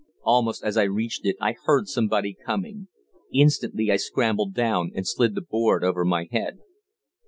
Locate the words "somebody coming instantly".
1.87-3.91